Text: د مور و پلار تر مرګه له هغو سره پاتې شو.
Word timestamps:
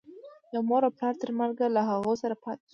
د 0.51 0.53
مور 0.67 0.81
و 0.87 0.91
پلار 0.97 1.15
تر 1.21 1.29
مرګه 1.39 1.65
له 1.75 1.81
هغو 1.89 2.13
سره 2.21 2.35
پاتې 2.43 2.61
شو. 2.63 2.69